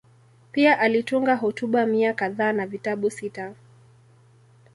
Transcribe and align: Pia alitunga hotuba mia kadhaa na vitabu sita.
Pia 0.51 0.79
alitunga 0.79 1.35
hotuba 1.35 1.85
mia 1.85 2.13
kadhaa 2.13 2.53
na 2.53 2.67
vitabu 2.67 3.09
sita. 3.09 3.53